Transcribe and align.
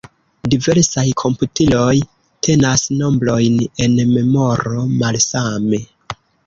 Diversaj 0.53 1.03
komputiloj 1.23 1.93
tenas 2.49 2.87
nombrojn 3.05 3.63
en 3.87 3.97
memoro 4.17 4.87
malsame. 4.99 5.87